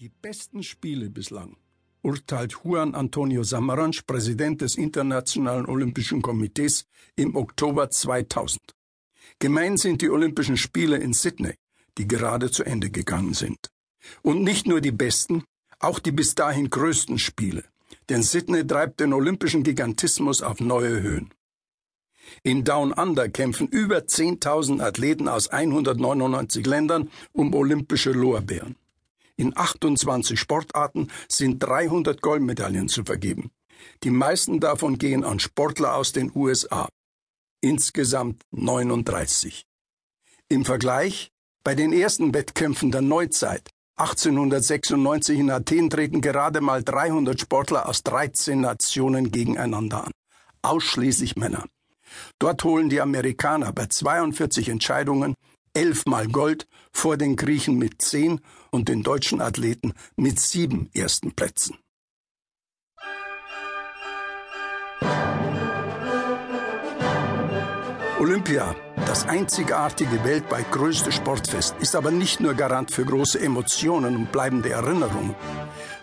[0.00, 1.58] Die besten Spiele bislang,
[2.00, 8.58] urteilt Juan Antonio Samaranch, Präsident des Internationalen Olympischen Komitees, im Oktober 2000.
[9.40, 11.52] Gemein sind die Olympischen Spiele in Sydney,
[11.98, 13.58] die gerade zu Ende gegangen sind.
[14.22, 15.44] Und nicht nur die besten,
[15.80, 17.64] auch die bis dahin größten Spiele,
[18.08, 21.28] denn Sydney treibt den olympischen Gigantismus auf neue Höhen.
[22.42, 28.76] In Down Under kämpfen über 10.000 Athleten aus 199 Ländern um olympische Lorbeeren.
[29.40, 33.50] In 28 Sportarten sind 300 Goldmedaillen zu vergeben.
[34.04, 36.90] Die meisten davon gehen an Sportler aus den USA.
[37.62, 39.64] Insgesamt 39.
[40.48, 41.30] Im Vergleich,
[41.64, 48.02] bei den ersten Wettkämpfen der Neuzeit 1896 in Athen treten gerade mal 300 Sportler aus
[48.02, 50.12] 13 Nationen gegeneinander an.
[50.60, 51.64] Ausschließlich Männer.
[52.38, 55.34] Dort holen die Amerikaner bei 42 Entscheidungen
[55.74, 61.76] elfmal Gold vor den Griechen mit zehn und den deutschen Athleten mit sieben ersten Plätzen.
[68.20, 74.30] Olympia, das einzigartige weltweit größte Sportfest, ist aber nicht nur Garant für große Emotionen und
[74.30, 75.34] bleibende Erinnerungen.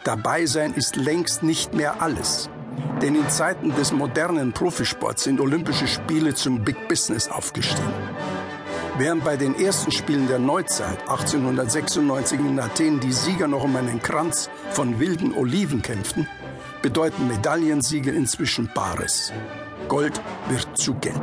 [0.03, 2.49] Dabei sein ist längst nicht mehr alles.
[3.03, 7.93] Denn in Zeiten des modernen Profisports sind Olympische Spiele zum Big Business aufgestiegen.
[8.99, 14.01] Während bei den ersten Spielen der Neuzeit 1896 in Athen die Sieger noch um einen
[14.01, 16.27] Kranz von wilden Oliven kämpften,
[16.81, 19.31] bedeuten Medaillensiege inzwischen Bares.
[19.87, 21.21] Gold wird zu Geld.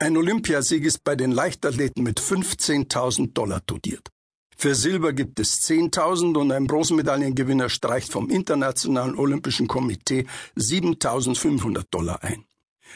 [0.00, 4.08] Ein Olympiasieg ist bei den Leichtathleten mit 15.000 Dollar dotiert.
[4.56, 12.24] Für Silber gibt es 10.000 und ein Bronzemedaillengewinner streicht vom Internationalen Olympischen Komitee 7.500 Dollar
[12.24, 12.44] ein.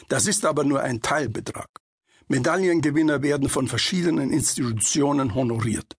[0.09, 1.69] Das ist aber nur ein Teilbetrag.
[2.27, 5.95] Medaillengewinner werden von verschiedenen Institutionen honoriert.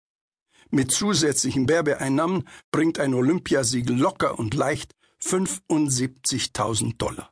[0.69, 4.91] Mit zusätzlichen Werbeeinnahmen bringt ein Olympiasieg locker und leicht
[5.23, 7.31] 75.000 Dollar.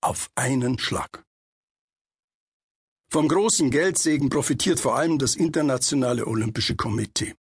[0.00, 1.24] Auf einen Schlag.
[3.10, 7.34] Vom großen Geldsegen profitiert vor allem das Internationale Olympische Komitee.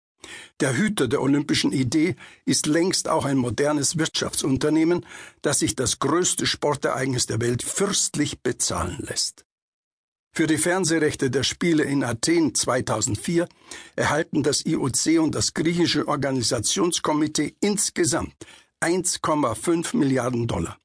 [0.61, 5.05] Der Hüter der olympischen Idee ist längst auch ein modernes Wirtschaftsunternehmen,
[5.41, 9.45] das sich das größte Sportereignis der Welt fürstlich bezahlen lässt.
[10.35, 13.47] Für die Fernsehrechte der Spiele in Athen 2004
[13.97, 18.35] erhalten das IOC und das griechische Organisationskomitee insgesamt
[18.81, 20.79] 1,5 Milliarden Dollar.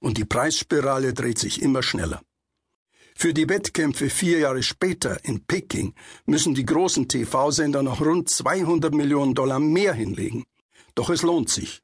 [0.00, 2.22] Und die Preisspirale dreht sich immer schneller.
[3.14, 5.94] Für die Wettkämpfe vier Jahre später in Peking
[6.26, 10.44] müssen die großen TV-Sender noch rund 200 Millionen Dollar mehr hinlegen.
[10.96, 11.82] Doch es lohnt sich.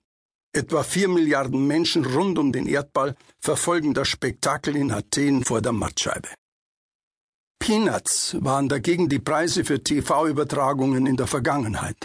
[0.52, 5.72] Etwa vier Milliarden Menschen rund um den Erdball verfolgen das Spektakel in Athen vor der
[5.72, 6.28] Mattscheibe.
[7.64, 11.96] Peanuts waren dagegen die Preise für TV-Übertragungen in der Vergangenheit.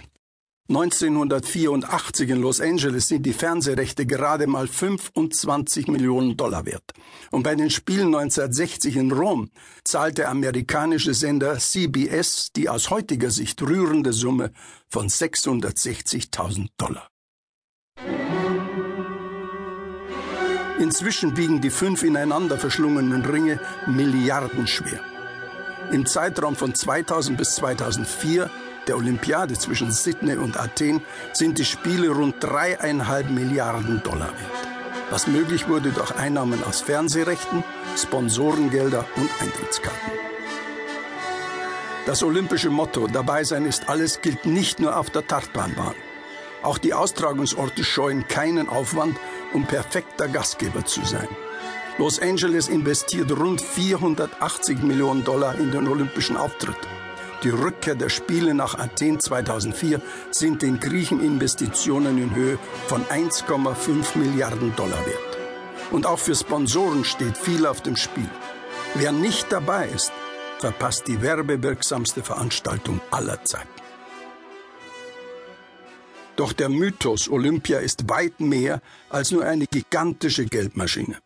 [0.69, 6.93] 1984 in Los Angeles sind die Fernsehrechte gerade mal 25 Millionen Dollar wert.
[7.29, 9.49] Und bei den Spielen 1960 in Rom
[9.83, 14.53] zahlt der amerikanische Sender CBS die aus heutiger Sicht rührende Summe
[14.87, 17.09] von 660.000 Dollar.
[20.79, 25.01] Inzwischen wiegen die fünf ineinander verschlungenen Ringe Milliarden schwer.
[25.91, 28.51] Im Zeitraum von 2000 bis 2004,
[28.87, 31.01] der Olympiade zwischen Sydney und Athen,
[31.33, 34.67] sind die Spiele rund dreieinhalb Milliarden Dollar wert.
[35.09, 37.63] Was möglich wurde durch Einnahmen aus Fernsehrechten,
[37.97, 40.11] Sponsorengelder und Eintrittskarten.
[42.05, 45.95] Das olympische Motto Dabei sein ist alles gilt nicht nur auf der Tartbahnbahn.
[46.61, 49.17] Auch die Austragungsorte scheuen keinen Aufwand,
[49.53, 51.27] um perfekter Gastgeber zu sein.
[51.99, 56.77] Los Angeles investiert rund 480 Millionen Dollar in den olympischen Auftritt.
[57.43, 60.01] Die Rückkehr der Spiele nach Athen 2004
[60.31, 62.57] sind den Griechen Investitionen in Höhe
[62.87, 65.37] von 1,5 Milliarden Dollar wert.
[65.91, 68.29] Und auch für Sponsoren steht viel auf dem Spiel.
[68.95, 70.13] Wer nicht dabei ist,
[70.59, 73.67] verpasst die werbewirksamste Veranstaltung aller Zeiten.
[76.37, 81.17] Doch der Mythos Olympia ist weit mehr als nur eine gigantische Geldmaschine.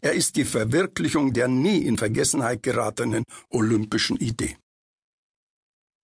[0.00, 4.56] Er ist die Verwirklichung der nie in Vergessenheit geratenen olympischen Idee.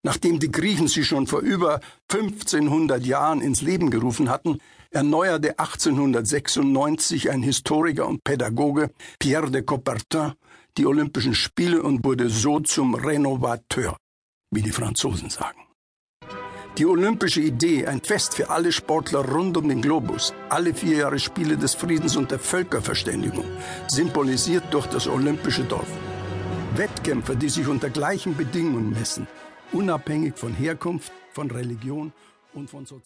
[0.04, 1.80] Nachdem die Griechen sie schon vor über
[2.10, 4.58] 1500 Jahren ins Leben gerufen hatten,
[4.90, 8.90] erneuerte 1896 ein Historiker und Pädagoge
[9.20, 10.32] Pierre de Coubertin
[10.76, 13.96] die Olympischen Spiele und wurde so zum Renovateur,
[14.50, 15.60] wie die Franzosen sagen.
[16.78, 21.18] Die olympische Idee, ein Fest für alle Sportler rund um den Globus, alle vier Jahre
[21.18, 23.44] Spiele des Friedens und der Völkerverständigung,
[23.88, 25.88] symbolisiert durch das olympische Dorf.
[26.74, 29.26] Wettkämpfer, die sich unter gleichen Bedingungen messen,
[29.72, 32.10] unabhängig von Herkunft, von Religion
[32.54, 33.02] und von Sozial